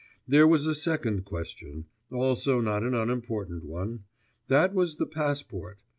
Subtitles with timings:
[0.27, 4.05] There was a second question, also not an unimportant one;
[4.47, 5.83] that was the passport.